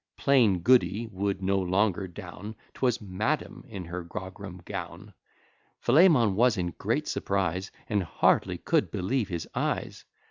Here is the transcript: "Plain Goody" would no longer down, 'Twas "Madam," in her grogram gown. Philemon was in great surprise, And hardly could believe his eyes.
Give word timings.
"Plain 0.17 0.61
Goody" 0.61 1.05
would 1.11 1.43
no 1.43 1.59
longer 1.59 2.07
down, 2.07 2.55
'Twas 2.73 2.99
"Madam," 3.01 3.63
in 3.67 3.85
her 3.85 4.01
grogram 4.03 4.59
gown. 4.65 5.13
Philemon 5.79 6.33
was 6.35 6.57
in 6.57 6.73
great 6.79 7.07
surprise, 7.07 7.69
And 7.87 8.01
hardly 8.01 8.57
could 8.57 8.89
believe 8.89 9.27
his 9.29 9.47
eyes. 9.53 10.03